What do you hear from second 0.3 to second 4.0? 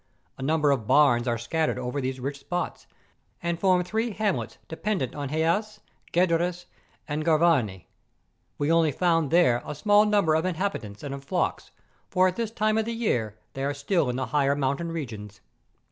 A number of barns are scattered over these rich spots, and form